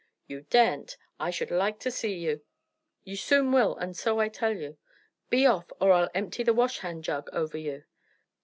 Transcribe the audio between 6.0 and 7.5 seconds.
empty the wash hand jug